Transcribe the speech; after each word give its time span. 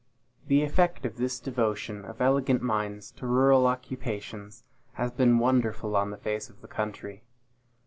The 0.47 0.63
effect 0.63 1.05
of 1.05 1.17
this 1.17 1.39
devotion 1.39 2.05
of 2.05 2.21
elegant 2.21 2.63
minds 2.63 3.11
to 3.17 3.27
rural 3.27 3.67
occupations 3.67 4.63
has 4.93 5.11
been 5.11 5.37
wonderful 5.37 5.95
on 5.95 6.09
the 6.09 6.17
face 6.17 6.49
of 6.49 6.59
the 6.61 6.67
country. 6.67 7.21